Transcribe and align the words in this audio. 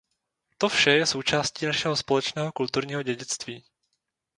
To 0.57 0.69
vše 0.69 0.91
je 0.91 1.05
součástí 1.05 1.65
našeho 1.65 1.95
společného 1.95 2.51
kulturního 2.51 3.03
dědictví. 3.03 3.63